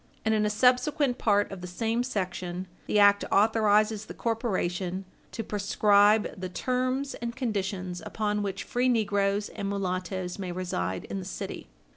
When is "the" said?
1.61-1.67, 2.87-2.97, 4.07-4.15, 6.41-6.49, 11.19-11.23